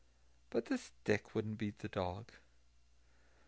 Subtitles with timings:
[0.49, 2.31] But the stick wouldn't beat the dog.